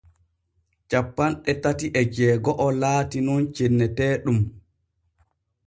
[0.89, 4.39] Cappanɗe tati e jeego’o laati nun cenneteeɗum.